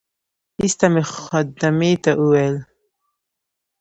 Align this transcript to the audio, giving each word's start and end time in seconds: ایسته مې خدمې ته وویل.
ایسته 0.61 0.87
مې 0.93 1.03
خدمې 1.13 1.91
ته 2.03 2.11
وویل. 2.21 2.55